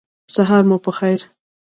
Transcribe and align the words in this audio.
سهار 0.35 0.63
مو 0.69 0.77
پخیر 0.85 1.21